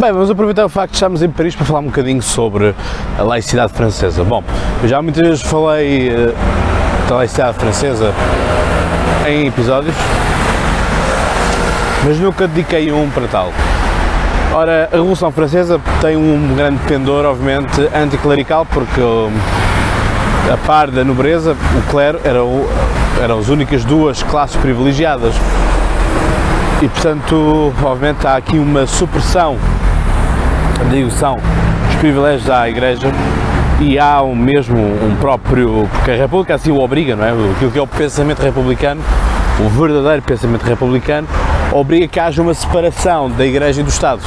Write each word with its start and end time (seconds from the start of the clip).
Bem, 0.00 0.12
vamos 0.12 0.30
aproveitar 0.30 0.64
o 0.64 0.68
facto 0.70 0.92
de 0.92 0.96
estarmos 0.96 1.22
em 1.22 1.28
Paris 1.28 1.54
para 1.54 1.66
falar 1.66 1.80
um 1.80 1.88
bocadinho 1.88 2.22
sobre 2.22 2.74
a 3.18 3.22
laicidade 3.22 3.70
francesa. 3.74 4.24
Bom, 4.24 4.42
eu 4.82 4.88
já 4.88 5.02
muitas 5.02 5.22
vezes 5.22 5.42
falei 5.42 6.08
uh, 6.08 6.34
da 7.06 7.16
laicidade 7.16 7.58
francesa 7.58 8.10
em 9.28 9.48
episódios, 9.48 9.94
mas 12.02 12.18
nunca 12.18 12.48
dediquei 12.48 12.90
um 12.90 13.10
para 13.10 13.28
tal. 13.28 13.52
Ora, 14.54 14.88
a 14.90 14.96
Revolução 14.96 15.30
Francesa 15.30 15.78
tem 16.00 16.16
um 16.16 16.54
grande 16.56 16.78
pendor, 16.88 17.26
obviamente, 17.26 17.82
anticlerical, 17.94 18.64
porque 18.64 19.02
a 20.50 20.56
par 20.66 20.90
da 20.90 21.04
nobreza, 21.04 21.54
o 21.76 21.90
clero 21.90 22.18
era 22.24 22.42
o, 22.42 22.66
eram 23.22 23.38
as 23.38 23.50
únicas 23.50 23.84
duas 23.84 24.22
classes 24.22 24.56
privilegiadas. 24.56 25.34
E, 26.80 26.88
portanto, 26.88 27.70
obviamente, 27.84 28.26
há 28.26 28.36
aqui 28.36 28.58
uma 28.58 28.86
supressão 28.86 29.58
digo, 30.88 31.10
são 31.10 31.38
os 31.88 31.94
privilégios 31.96 32.48
à 32.48 32.68
Igreja 32.68 33.08
e 33.80 33.98
há 33.98 34.22
um 34.22 34.34
mesmo 34.34 34.78
um 34.78 35.16
próprio, 35.20 35.88
porque 35.92 36.10
a 36.10 36.16
República 36.16 36.54
assim 36.54 36.70
o 36.70 36.78
obriga, 36.78 37.16
não 37.16 37.24
é? 37.24 37.30
Aquilo 37.30 37.70
que 37.70 37.78
é 37.78 37.82
o 37.82 37.86
pensamento 37.86 38.40
republicano, 38.40 39.02
o 39.58 39.68
verdadeiro 39.68 40.22
pensamento 40.22 40.62
republicano, 40.62 41.26
obriga 41.72 42.06
que 42.06 42.20
haja 42.20 42.42
uma 42.42 42.54
separação 42.54 43.30
da 43.30 43.46
Igreja 43.46 43.80
e 43.80 43.84
do 43.84 43.88
Estado. 43.90 44.20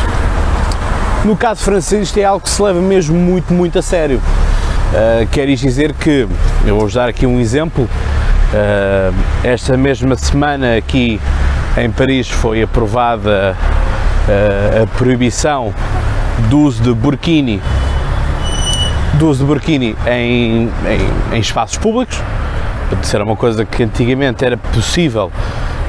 No 1.23 1.37
caso 1.37 1.63
francês, 1.63 2.03
isto 2.03 2.17
é 2.17 2.23
algo 2.23 2.43
que 2.43 2.49
se 2.49 2.61
leva 2.61 2.81
mesmo 2.81 3.15
muito, 3.15 3.53
muito 3.53 3.79
a 3.79 3.81
sério. 3.81 4.17
Uh, 4.17 5.27
quer 5.31 5.47
isto 5.47 5.65
dizer 5.65 5.93
que, 5.93 6.27
eu 6.65 6.77
vou 6.77 6.89
dar 6.89 7.07
aqui 7.07 7.25
um 7.25 7.39
exemplo, 7.39 7.83
uh, 7.85 9.13
esta 9.43 9.77
mesma 9.77 10.15
semana 10.15 10.77
aqui 10.77 11.19
em 11.77 11.89
Paris 11.89 12.29
foi 12.29 12.61
aprovada 12.61 13.55
uh, 14.27 14.83
a 14.83 14.97
proibição 14.97 15.73
do 16.49 16.59
uso 16.59 16.81
de 16.81 16.93
burkini, 16.93 17.61
do 19.15 19.29
uso 19.29 19.43
de 19.43 19.45
burkini 19.45 19.95
em, 20.05 20.69
em, 20.87 21.35
em 21.35 21.39
espaços 21.39 21.77
públicos. 21.77 22.21
Isso 23.01 23.15
era 23.15 23.23
uma 23.23 23.35
coisa 23.35 23.65
que 23.65 23.83
antigamente 23.83 24.45
era 24.45 24.57
possível, 24.57 25.31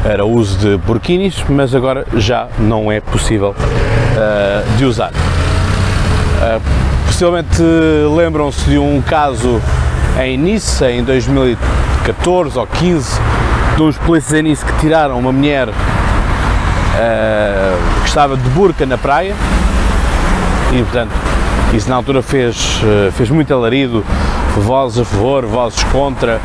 era 0.05 0.25
o 0.25 0.31
uso 0.31 0.59
de 0.59 0.77
burkinis, 0.79 1.45
mas 1.49 1.75
agora 1.75 2.07
já 2.17 2.49
não 2.59 2.91
é 2.91 3.01
possível 3.01 3.55
uh, 3.59 4.77
de 4.77 4.85
usar. 4.85 5.11
Uh, 5.11 6.61
possivelmente 7.07 7.63
lembram-se 8.17 8.69
de 8.69 8.79
um 8.79 9.03
caso 9.03 9.61
em 10.23 10.39
Nice, 10.39 10.85
em 10.85 11.03
2014 11.03 12.59
ou 12.59 12.67
15, 12.67 13.21
de 13.77 13.83
uns 13.83 13.99
polícias 13.99 14.39
em 14.39 14.43
Nice 14.43 14.65
que 14.65 14.73
tiraram 14.81 15.19
uma 15.19 15.33
mulher 15.33 15.69
uh, 15.69 15.73
que 18.03 18.09
estava 18.09 18.37
de 18.37 18.49
burca 18.51 18.87
na 18.87 18.97
praia 18.97 19.35
e 20.75 20.83
portanto 20.83 21.13
isso 21.73 21.89
na 21.89 21.97
altura 21.97 22.23
fez, 22.23 22.81
eh, 22.85 23.11
fez 23.13 23.31
muito 23.31 23.53
alarido, 23.53 24.05
vozes 24.57 25.01
a 25.01 25.05
favor, 25.05 25.45
vozes 25.45 25.83
contra. 25.85 26.41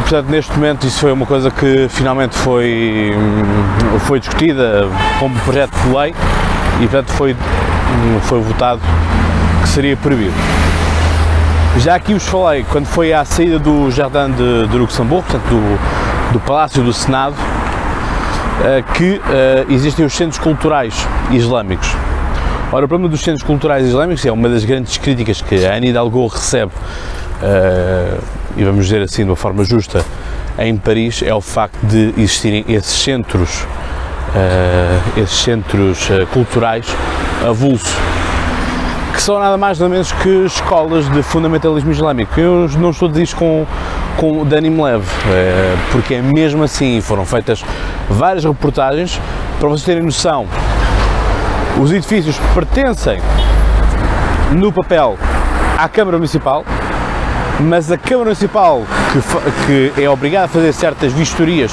Portanto, 0.00 0.28
neste 0.28 0.52
momento 0.52 0.86
isso 0.86 1.00
foi 1.00 1.12
uma 1.12 1.26
coisa 1.26 1.50
que 1.50 1.88
finalmente 1.88 2.36
foi, 2.36 3.12
hum, 3.16 3.98
foi 4.00 4.20
discutida 4.20 4.88
como 5.18 5.38
projeto 5.40 5.72
de 5.82 5.96
lei 5.96 6.14
e 6.80 6.86
portanto 6.86 7.10
foi, 7.10 7.32
hum, 7.32 8.20
foi 8.22 8.40
votado 8.40 8.80
que 9.62 9.68
seria 9.68 9.96
proibido. 9.96 10.34
Já 11.78 11.96
aqui 11.96 12.14
vos 12.14 12.26
falei, 12.26 12.64
quando 12.70 12.86
foi 12.86 13.12
à 13.12 13.24
saída 13.24 13.58
do 13.58 13.90
Jardim 13.90 14.32
de, 14.32 14.68
de 14.68 14.76
Luxemburgo, 14.76 15.24
portanto 15.28 15.48
do, 15.48 16.32
do 16.32 16.40
Palácio 16.40 16.82
do 16.82 16.92
Senado, 16.92 17.34
eh, 18.64 18.82
que 18.94 19.20
eh, 19.30 19.66
existem 19.68 20.06
os 20.06 20.12
centros 20.12 20.38
culturais 20.38 21.06
islâmicos. 21.30 21.94
Ora, 22.70 22.84
o 22.84 22.88
problema 22.88 23.08
dos 23.08 23.22
centros 23.22 23.42
culturais 23.42 23.86
islâmicos 23.86 24.26
é 24.26 24.30
uma 24.30 24.46
das 24.46 24.62
grandes 24.62 24.98
críticas 24.98 25.40
que 25.40 25.64
a 25.64 25.74
Anne 25.74 25.90
recebe, 26.30 26.70
uh, 27.42 28.22
e 28.58 28.62
vamos 28.62 28.84
dizer 28.84 29.00
assim 29.00 29.24
de 29.24 29.30
uma 29.30 29.36
forma 29.36 29.64
justa, 29.64 30.04
em 30.58 30.76
Paris, 30.76 31.22
é 31.22 31.32
o 31.32 31.40
facto 31.40 31.78
de 31.82 32.12
existirem 32.18 32.66
esses 32.68 32.92
centros, 32.92 33.62
uh, 33.62 35.18
esses 35.18 35.38
centros 35.38 36.10
uh, 36.10 36.26
culturais 36.26 36.84
avulsos, 37.48 37.90
que 39.14 39.22
são 39.22 39.38
nada 39.38 39.56
mais 39.56 39.78
nada 39.78 39.88
menos 39.88 40.12
que 40.12 40.44
escolas 40.44 41.10
de 41.10 41.22
fundamentalismo 41.22 41.90
islâmico. 41.90 42.38
Eu 42.38 42.68
não 42.78 42.90
estou 42.90 43.08
a 43.08 43.10
dizer 43.10 43.22
isto 43.22 43.36
com, 43.36 43.66
com 44.18 44.44
de 44.44 44.54
ânimo 44.54 44.84
leve, 44.84 45.06
porque 45.90 46.14
é 46.16 46.22
mesmo 46.22 46.62
assim, 46.62 47.00
foram 47.00 47.24
feitas 47.24 47.64
várias 48.10 48.44
reportagens 48.44 49.18
para 49.58 49.68
vocês 49.70 49.86
terem 49.86 50.02
noção 50.02 50.46
os 51.78 51.92
edifícios 51.92 52.36
pertencem, 52.54 53.20
no 54.52 54.72
papel, 54.72 55.16
à 55.78 55.88
Câmara 55.88 56.16
Municipal, 56.16 56.64
mas 57.60 57.92
a 57.92 57.96
Câmara 57.96 58.26
Municipal, 58.26 58.82
que, 59.66 59.92
que 59.94 60.02
é 60.02 60.10
obrigada 60.10 60.46
a 60.46 60.48
fazer 60.48 60.72
certas 60.72 61.12
vistorias 61.12 61.72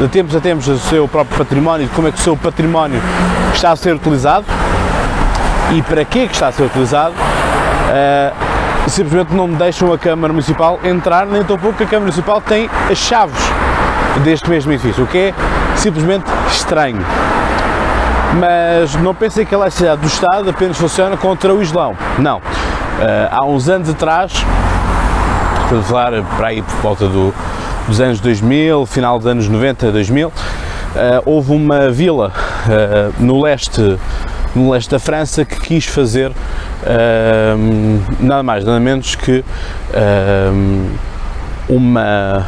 de 0.00 0.08
tempos 0.08 0.34
a 0.34 0.40
tempos 0.40 0.66
do 0.66 0.78
seu 0.78 1.06
próprio 1.06 1.38
património, 1.38 1.86
de 1.86 1.94
como 1.94 2.08
é 2.08 2.12
que 2.12 2.18
o 2.18 2.20
seu 2.20 2.36
património 2.36 3.00
está 3.54 3.70
a 3.70 3.76
ser 3.76 3.94
utilizado 3.94 4.44
e 5.72 5.82
para 5.82 6.04
que 6.04 6.20
é 6.20 6.26
que 6.26 6.34
está 6.34 6.48
a 6.48 6.52
ser 6.52 6.64
utilizado, 6.64 7.14
uh, 7.14 8.90
simplesmente 8.90 9.32
não 9.32 9.48
deixam 9.48 9.92
a 9.92 9.98
Câmara 9.98 10.32
Municipal 10.32 10.80
entrar, 10.82 11.24
nem 11.24 11.42
tão 11.44 11.56
pouco 11.56 11.80
a 11.82 11.86
Câmara 11.86 12.00
Municipal 12.00 12.40
tem 12.40 12.68
as 12.90 12.98
chaves 12.98 13.40
deste 14.24 14.50
mesmo 14.50 14.72
edifício, 14.72 15.04
o 15.04 15.06
que 15.06 15.18
é 15.18 15.34
simplesmente 15.76 16.24
estranho 16.50 17.04
mas 18.34 18.94
não 18.96 19.14
pensem 19.14 19.46
que 19.46 19.54
a 19.54 19.58
laicidade 19.58 20.00
do 20.00 20.06
Estado 20.06 20.50
apenas 20.50 20.76
funciona 20.76 21.16
contra 21.16 21.54
o 21.54 21.62
Islão. 21.62 21.96
Não. 22.18 22.38
Uh, 22.38 22.42
há 23.30 23.44
uns 23.44 23.68
anos 23.68 23.90
atrás, 23.90 24.32
estou 25.62 25.78
a 25.78 25.82
falar 25.82 26.22
para 26.36 26.48
aí 26.48 26.62
por 26.62 26.76
volta 26.76 27.08
do, 27.08 27.34
dos 27.86 28.00
anos 28.00 28.20
2000, 28.20 28.86
final 28.86 29.18
dos 29.18 29.26
anos 29.26 29.48
90, 29.48 29.92
2000, 29.92 30.28
uh, 30.28 30.32
houve 31.24 31.52
uma 31.52 31.90
vila 31.90 32.32
uh, 32.66 33.22
no 33.22 33.42
leste 33.42 33.98
no 34.54 34.70
leste 34.70 34.90
da 34.90 34.98
França 34.98 35.44
que 35.44 35.60
quis 35.60 35.84
fazer 35.84 36.30
uh, 36.30 36.34
nada 38.20 38.42
mais 38.42 38.64
nada 38.64 38.80
menos 38.80 39.14
que 39.14 39.44
uma 41.68 42.46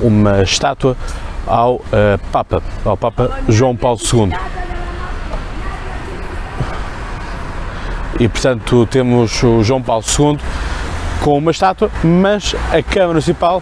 uma 0.00 0.42
estátua 0.42 0.96
ao 1.46 1.80
Papa 2.30 2.62
ao 2.84 2.96
Papa 2.96 3.40
João 3.48 3.74
Paulo 3.74 3.98
II 4.00 4.32
e 8.22 8.28
portanto 8.28 8.86
temos 8.86 9.42
o 9.42 9.64
João 9.64 9.82
Paulo 9.82 10.04
II 10.16 10.38
com 11.22 11.36
uma 11.36 11.50
estátua, 11.50 11.90
mas 12.04 12.54
a 12.72 12.80
Câmara 12.80 13.08
Municipal 13.08 13.60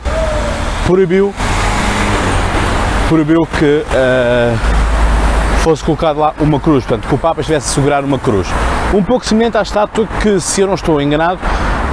proibiu, 0.86 1.32
proibiu 3.08 3.40
que 3.58 3.82
uh, 3.86 4.58
fosse 5.62 5.82
colocado 5.82 6.18
lá 6.18 6.34
uma 6.38 6.60
cruz, 6.60 6.84
portanto 6.84 7.08
que 7.08 7.14
o 7.14 7.18
Papa 7.18 7.40
estivesse 7.40 7.70
a 7.70 7.74
segurar 7.74 8.04
uma 8.04 8.18
cruz. 8.18 8.48
Um 8.92 9.02
pouco 9.02 9.24
semelhante 9.24 9.56
à 9.56 9.62
estátua 9.62 10.06
que, 10.20 10.38
se 10.38 10.60
eu 10.60 10.66
não 10.66 10.74
estou 10.74 11.00
enganado, 11.00 11.40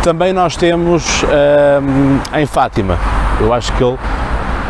também 0.04 0.34
nós 0.34 0.58
temos 0.58 1.24
uh, 1.24 2.38
em 2.38 2.46
Fátima. 2.46 2.98
Eu 3.40 3.54
acho 3.54 3.72
que 3.74 3.84
ele 3.84 3.98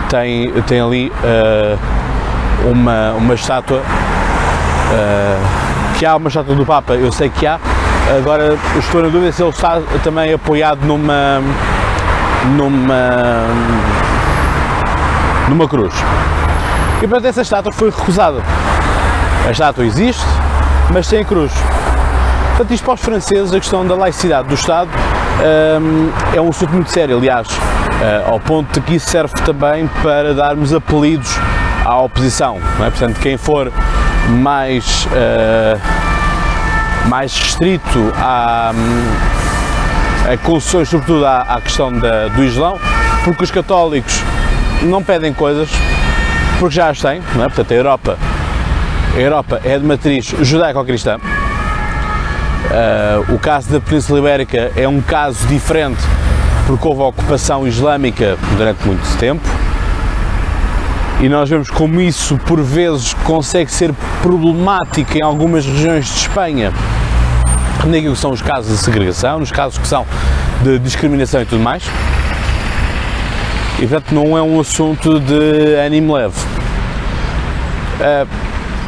tem, 0.08 0.52
tem 0.64 0.82
ali 0.82 1.12
uh, 1.24 2.70
uma, 2.70 3.14
uma 3.14 3.34
estátua 3.34 3.82
que 5.98 6.06
há 6.06 6.16
uma 6.16 6.28
estátua 6.28 6.56
do 6.56 6.66
Papa, 6.66 6.94
eu 6.94 7.12
sei 7.12 7.30
que 7.30 7.46
há, 7.46 7.60
agora 8.18 8.58
estou 8.78 9.02
na 9.02 9.10
dúvida 9.10 9.32
se 9.32 9.42
ele 9.42 9.50
está 9.50 9.82
também 10.04 10.34
apoiado 10.34 10.86
numa 10.86 11.42
numa 12.56 13.48
numa 15.50 15.68
cruz. 15.68 15.94
E 16.98 17.08
portanto 17.08 17.26
essa 17.26 17.42
estátua 17.42 17.72
foi 17.72 17.90
recusada. 17.90 18.42
A 19.48 19.52
estátua 19.52 19.86
existe, 19.86 20.26
mas 20.92 21.08
sem 21.08 21.24
cruz. 21.24 21.52
Portanto, 22.58 22.74
isto 22.74 22.84
para 22.84 22.94
os 22.96 23.02
franceses, 23.02 23.54
a 23.54 23.60
questão 23.60 23.86
da 23.86 23.94
laicidade 23.94 24.48
do 24.48 24.56
Estado 24.56 24.90
um, 25.80 26.36
é 26.36 26.42
um 26.42 26.50
assunto 26.50 26.74
muito 26.74 26.90
sério, 26.90 27.18
aliás, 27.18 27.48
uh, 27.48 28.32
ao 28.32 28.40
ponto 28.40 28.80
de 28.80 28.82
que 28.82 28.96
isso 28.96 29.08
serve 29.10 29.34
também 29.46 29.88
para 30.02 30.34
darmos 30.34 30.74
apelidos 30.74 31.38
à 31.86 31.96
oposição. 32.00 32.58
É? 32.80 32.90
Portanto, 32.90 33.20
quem 33.20 33.38
for 33.38 33.72
mais, 34.42 35.06
uh, 35.06 35.80
mais 37.08 37.38
restrito 37.38 38.14
a, 38.16 38.72
a 40.32 40.38
concessões, 40.38 40.90
sobretudo 40.90 41.26
à, 41.26 41.42
à 41.42 41.62
questão 41.62 41.92
da, 41.92 42.28
do 42.28 42.44
Islão, 42.44 42.80
porque 43.24 43.44
os 43.44 43.52
católicos 43.52 44.22
não 44.84 45.02
pedem 45.02 45.34
coisas 45.34 45.70
porque 46.60 46.76
já 46.76 46.90
as 46.90 47.00
têm, 47.00 47.22
não 47.36 47.46
é? 47.46 47.48
portanto 47.48 47.72
a 47.72 47.76
Europa, 47.76 48.18
a 49.16 49.20
Europa 49.20 49.62
é 49.64 49.78
de 49.78 49.86
matriz 49.86 50.26
judaico-cristã. 50.42 51.18
Uh, 52.68 53.34
o 53.34 53.40
caso 53.40 53.70
da 53.72 53.80
Península 53.80 54.20
Ibérica 54.20 54.72
é 54.76 54.88
um 54.88 55.02
caso 55.02 55.48
diferente 55.48 56.02
porque 56.66 56.86
houve 56.86 57.02
ocupação 57.02 57.66
islâmica 57.66 58.38
durante 58.58 58.86
muito 58.86 59.18
tempo 59.18 59.57
e 61.20 61.28
nós 61.28 61.50
vemos 61.50 61.70
como 61.70 62.00
isso 62.00 62.38
por 62.46 62.62
vezes 62.62 63.14
consegue 63.14 63.72
ser 63.72 63.92
problemático 64.22 65.18
em 65.18 65.22
algumas 65.22 65.66
regiões 65.66 66.06
de 66.06 66.20
Espanha, 66.20 66.72
naquilo 67.86 68.14
que 68.14 68.20
são 68.20 68.32
os 68.32 68.42
casos 68.42 68.78
de 68.78 68.84
segregação, 68.84 69.40
nos 69.40 69.52
casos 69.52 69.80
que 69.80 69.88
são 69.88 70.06
de 70.64 70.78
discriminação 70.78 71.42
e 71.42 71.46
tudo 71.46 71.62
mais. 71.62 71.84
E 73.80 73.88
portanto 73.88 74.12
não 74.14 74.38
é 74.38 74.42
um 74.42 74.60
assunto 74.60 75.20
de 75.20 75.76
ânimo 75.76 76.14
leve. 76.14 76.40
Uh, 78.00 78.28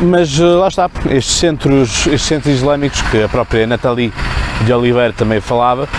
mas 0.01 0.37
lá 0.37 0.67
está, 0.67 0.89
estes 1.09 1.35
centros, 1.35 2.07
estes 2.07 2.21
centros 2.21 2.53
islâmicos 2.55 3.01
que 3.01 3.23
a 3.23 3.27
própria 3.27 3.65
Nathalie 3.65 4.13
de 4.65 4.73
Oliveira 4.73 5.13
também 5.13 5.41
falava, 5.41 5.89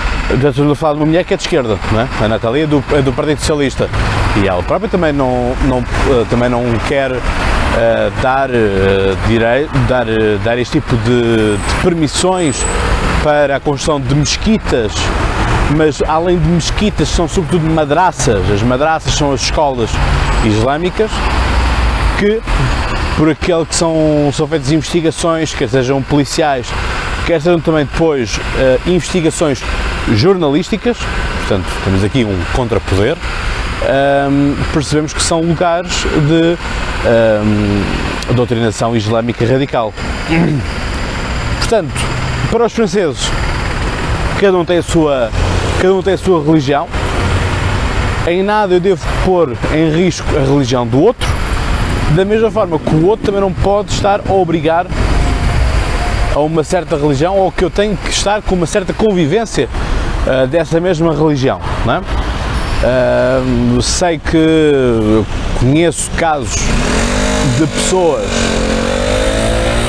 já 0.40 0.50
estamos 0.50 0.72
a 0.72 0.74
falar 0.74 0.94
de 0.94 1.00
uma 1.00 1.06
mulher 1.06 1.24
que 1.24 1.34
é 1.34 1.36
de 1.36 1.42
esquerda, 1.42 1.76
não 1.92 2.00
é? 2.00 2.08
a 2.22 2.28
Nathalie 2.28 2.62
é 2.62 2.66
do, 2.66 2.82
é 2.92 3.02
do 3.02 3.12
Partido 3.12 3.40
Socialista 3.40 3.88
e 4.36 4.46
ela 4.46 4.62
própria 4.62 4.88
também 4.88 5.12
não, 5.12 5.54
não, 5.64 5.78
uh, 5.78 6.26
também 6.28 6.48
não 6.48 6.62
quer 6.86 7.12
dar, 8.20 8.48
direito, 9.28 9.70
dar, 9.88 10.04
dar 10.44 10.58
este 10.58 10.80
tipo 10.80 10.96
de, 10.96 11.56
de 11.56 11.74
permissões 11.82 12.64
para 13.22 13.56
a 13.56 13.60
construção 13.60 14.00
de 14.00 14.12
mesquitas 14.12 14.92
mas 15.76 16.02
além 16.02 16.38
de 16.38 16.48
mesquitas 16.48 17.08
são 17.08 17.28
sobretudo 17.28 17.64
madraças. 17.70 18.50
As 18.50 18.62
madraças 18.62 19.14
são 19.14 19.32
as 19.32 19.42
escolas 19.42 19.90
islâmicas 20.44 21.10
que 22.18 22.40
por 23.16 23.28
aquele 23.28 23.66
que 23.66 23.74
são, 23.74 24.30
são 24.32 24.46
feitas 24.46 24.72
investigações, 24.72 25.54
quer 25.54 25.68
sejam 25.68 26.02
policiais, 26.02 26.66
quer 27.26 27.40
sejam 27.40 27.60
também 27.60 27.84
depois 27.84 28.36
uh, 28.36 28.90
investigações 28.90 29.62
jornalísticas, 30.14 30.96
portanto 31.38 31.66
temos 31.84 32.04
aqui 32.04 32.24
um 32.24 32.36
contrapoder, 32.54 33.16
um, 34.30 34.56
percebemos 34.72 35.12
que 35.12 35.22
são 35.22 35.40
lugares 35.40 36.04
de 36.04 36.56
um, 37.08 38.34
doutrinação 38.34 38.96
islâmica 38.96 39.46
radical. 39.46 39.92
Portanto, 41.58 41.92
para 42.50 42.66
os 42.66 42.72
franceses, 42.72 43.30
cada 44.40 44.56
um 44.56 44.64
tem 44.64 44.78
a 44.78 44.82
sua 44.82 45.30
cada 45.80 45.94
um 45.94 46.02
tem 46.02 46.14
a 46.14 46.18
sua 46.18 46.44
religião, 46.44 46.88
em 48.26 48.42
nada 48.42 48.74
eu 48.74 48.80
devo 48.80 49.02
pôr 49.24 49.56
em 49.72 49.90
risco 49.90 50.26
a 50.36 50.40
religião 50.40 50.86
do 50.86 51.00
outro, 51.00 51.26
da 52.14 52.24
mesma 52.24 52.50
forma 52.50 52.78
que 52.78 52.94
o 52.94 53.06
outro 53.06 53.26
também 53.26 53.40
não 53.40 53.52
pode 53.52 53.92
estar 53.92 54.20
a 54.28 54.32
obrigar 54.32 54.86
a 56.34 56.38
uma 56.40 56.62
certa 56.62 56.96
religião 56.96 57.36
ou 57.36 57.50
que 57.50 57.64
eu 57.64 57.70
tenho 57.70 57.96
que 57.96 58.10
estar 58.10 58.40
com 58.42 58.54
uma 58.54 58.66
certa 58.66 58.92
convivência 58.92 59.68
uh, 60.26 60.46
dessa 60.46 60.80
mesma 60.80 61.14
religião. 61.14 61.60
Não 61.84 61.94
é? 61.94 61.98
Uh, 62.82 63.82
sei 63.82 64.18
que 64.18 65.24
conheço 65.58 66.10
casos 66.12 66.54
de 67.58 67.66
pessoas 67.66 68.26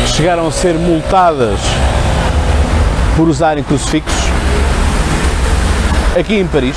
que 0.05 0.11
chegaram 0.17 0.47
a 0.47 0.51
ser 0.51 0.73
multadas 0.75 1.59
por 3.15 3.29
usarem 3.29 3.63
crucifixos 3.63 4.31
aqui 6.19 6.35
em 6.35 6.47
Paris. 6.47 6.75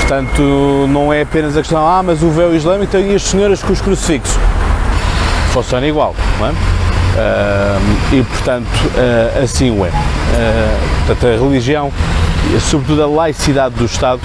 Portanto, 0.00 0.86
não 0.88 1.12
é 1.12 1.22
apenas 1.22 1.56
a 1.56 1.60
questão, 1.60 1.86
ah, 1.86 2.02
mas 2.02 2.22
o 2.22 2.30
véu 2.30 2.54
islâmico 2.54 2.92
tem 2.92 3.14
as 3.14 3.22
senhoras 3.22 3.62
com 3.62 3.72
os 3.72 3.80
crucifixos. 3.80 4.38
Funciona 5.52 5.86
igual, 5.86 6.14
não 6.38 6.48
é? 6.48 6.83
E 8.12 8.22
portanto, 8.22 8.66
uh, 8.66 9.42
assim 9.42 9.70
o 9.70 9.84
é. 9.84 9.88
Uh, 9.88 11.06
portanto, 11.06 11.26
a 11.26 11.44
religião, 11.44 11.92
sobretudo 12.60 13.02
a 13.02 13.06
laicidade 13.06 13.74
do 13.74 13.84
Estado, 13.84 14.20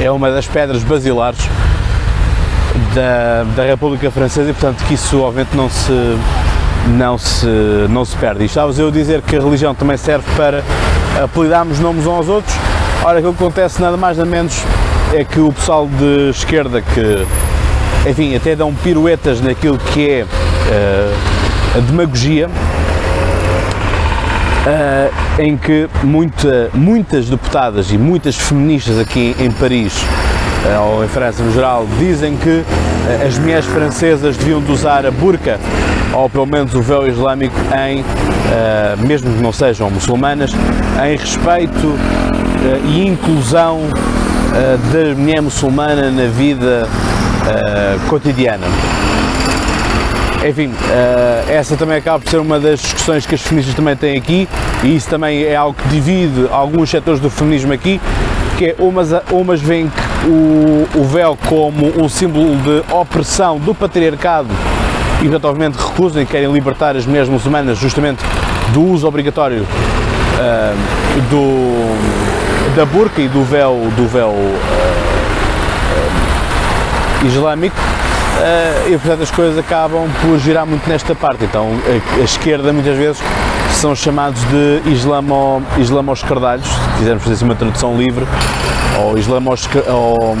é 0.00 0.10
uma 0.10 0.30
das 0.30 0.46
pedras 0.46 0.82
basilares 0.82 1.40
da, 2.94 3.44
da 3.56 3.64
República 3.64 4.10
Francesa 4.10 4.50
e, 4.50 4.52
portanto, 4.52 4.84
que 4.86 4.94
isso 4.94 5.20
obviamente 5.20 5.54
não 5.56 5.68
se, 5.68 5.92
não 6.88 7.18
se, 7.18 7.46
não 7.88 8.04
se 8.04 8.16
perde. 8.16 8.44
Estavas 8.44 8.78
eu 8.78 8.88
a 8.88 8.90
dizer 8.90 9.22
que 9.22 9.36
a 9.36 9.40
religião 9.40 9.74
também 9.74 9.96
serve 9.96 10.26
para 10.36 10.62
apelidarmos 11.22 11.78
nomes 11.78 12.06
uns 12.06 12.16
aos 12.16 12.28
outros. 12.28 12.54
Ora, 13.02 13.18
aquilo 13.18 13.34
que 13.34 13.42
acontece 13.42 13.80
nada 13.80 13.96
mais 13.96 14.18
nada 14.18 14.28
menos 14.28 14.62
é 15.12 15.24
que 15.24 15.40
o 15.40 15.52
pessoal 15.52 15.88
de 15.88 16.30
esquerda 16.30 16.80
que, 16.82 17.26
enfim, 18.08 18.34
até 18.36 18.54
dão 18.54 18.74
piruetas 18.74 19.40
naquilo 19.40 19.78
que 19.78 20.08
é 20.08 20.24
uh, 20.24 21.49
a 21.76 21.80
demagogia, 21.80 22.48
uh, 24.66 25.40
em 25.40 25.56
que 25.56 25.88
muita, 26.02 26.70
muitas 26.74 27.28
deputadas 27.28 27.92
e 27.92 27.98
muitas 27.98 28.36
feministas 28.36 28.98
aqui 28.98 29.34
em 29.38 29.50
Paris 29.50 29.94
uh, 30.02 30.80
ou 30.94 31.04
em 31.04 31.08
França 31.08 31.42
no 31.42 31.52
geral 31.52 31.86
dizem 31.98 32.36
que 32.36 32.64
as 33.26 33.38
mulheres 33.38 33.66
francesas 33.66 34.36
deviam 34.36 34.60
de 34.60 34.70
usar 34.70 35.06
a 35.06 35.10
burca 35.10 35.58
ou 36.12 36.28
pelo 36.28 36.46
menos 36.46 36.74
o 36.74 36.82
véu 36.82 37.06
islâmico 37.06 37.54
em, 37.88 38.00
uh, 38.00 39.06
mesmo 39.06 39.32
que 39.32 39.42
não 39.42 39.52
sejam 39.52 39.90
muçulmanas, 39.90 40.52
em 41.04 41.16
respeito 41.16 41.86
uh, 41.86 42.86
e 42.86 43.06
inclusão 43.06 43.78
uh, 43.78 44.92
da 44.92 45.14
mulher 45.14 45.40
muçulmana 45.40 46.10
na 46.10 46.26
vida 46.26 46.88
cotidiana. 48.08 48.66
Enfim, 50.48 50.72
essa 51.48 51.76
também 51.76 51.98
acaba 51.98 52.18
por 52.18 52.30
ser 52.30 52.38
uma 52.38 52.58
das 52.58 52.80
discussões 52.80 53.26
que 53.26 53.34
as 53.34 53.42
feministas 53.42 53.74
também 53.74 53.94
têm 53.94 54.16
aqui 54.16 54.48
e 54.82 54.96
isso 54.96 55.08
também 55.08 55.42
é 55.42 55.54
algo 55.54 55.76
que 55.80 55.86
divide 55.88 56.48
alguns 56.50 56.88
setores 56.88 57.20
do 57.20 57.28
feminismo 57.28 57.72
aqui, 57.72 58.00
que 58.56 58.66
é 58.66 58.74
umas, 58.78 59.10
umas 59.30 59.60
veem 59.60 59.92
o, 60.24 60.88
o 60.98 61.04
véu 61.04 61.36
como 61.46 62.02
um 62.02 62.08
símbolo 62.08 62.56
de 62.56 62.82
opressão 62.92 63.58
do 63.58 63.74
patriarcado 63.74 64.48
e 65.22 65.26
eventualmente 65.26 65.76
recusam 65.76 66.22
e 66.22 66.26
querem 66.26 66.50
libertar 66.50 66.96
as 66.96 67.04
mulheres 67.04 67.28
muçulmanas 67.28 67.78
justamente 67.78 68.24
do 68.72 68.82
uso 68.82 69.06
obrigatório 69.06 69.62
uh, 69.62 70.76
do, 71.28 72.74
da 72.74 72.86
burca 72.86 73.20
e 73.20 73.28
do 73.28 73.44
véu, 73.44 73.76
do 73.96 74.06
véu 74.08 74.28
uh, 74.28 74.58
uh, 77.22 77.26
islâmico 77.26 77.76
e 78.88 78.98
portanto 78.98 79.22
as 79.22 79.30
coisas 79.30 79.58
acabam 79.58 80.08
por 80.22 80.38
girar 80.38 80.66
muito 80.66 80.88
nesta 80.88 81.14
parte. 81.14 81.44
Então 81.44 81.68
a, 81.86 82.20
a 82.20 82.24
esquerda 82.24 82.72
muitas 82.72 82.96
vezes 82.96 83.22
são 83.72 83.94
chamados 83.94 84.42
de 84.44 84.82
islamo, 84.90 85.62
islamo 85.78 86.10
aos 86.10 86.22
cardalhos, 86.22 86.66
se 86.66 86.98
quisermos 86.98 87.22
fazer 87.22 87.34
assim 87.36 87.44
uma 87.44 87.54
tradução 87.54 87.96
livre, 87.96 88.26
ou 88.98 89.16
islamo 89.16 89.50
aos, 89.50 89.68
ou, 89.88 90.36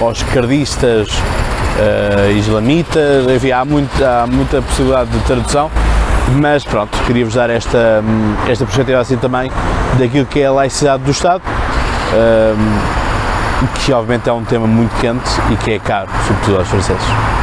aos 0.00 0.22
cardistas 0.22 1.08
uh, 1.08 2.30
islamitas, 2.36 3.26
enfim, 3.28 3.50
há, 3.50 3.64
muito, 3.64 4.04
há 4.04 4.26
muita 4.26 4.62
possibilidade 4.62 5.10
de 5.10 5.18
tradução, 5.20 5.70
mas 6.36 6.64
pronto, 6.64 6.96
queria-vos 7.06 7.34
dar 7.34 7.50
esta, 7.50 8.02
esta 8.48 8.64
perspectiva 8.64 9.00
assim 9.00 9.16
também 9.16 9.50
daquilo 9.98 10.26
que 10.26 10.40
é 10.40 10.46
a 10.46 10.52
laicidade 10.52 11.02
do 11.02 11.10
Estado, 11.10 11.42
uh, 11.42 12.56
que 13.84 13.92
obviamente 13.92 14.28
é 14.28 14.32
um 14.32 14.44
tema 14.44 14.66
muito 14.66 14.94
quente 15.00 15.28
e 15.50 15.56
que 15.56 15.72
é 15.72 15.78
caro, 15.78 16.08
sobretudo 16.26 16.58
aos 16.58 16.68
franceses. 16.68 17.35